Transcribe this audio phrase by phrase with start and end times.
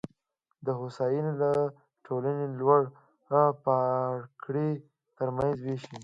[0.65, 1.45] دا هوساینه د
[2.05, 2.81] ټولنې لوړ
[3.63, 4.69] پاړکي
[5.17, 5.97] ترمنځ وېشي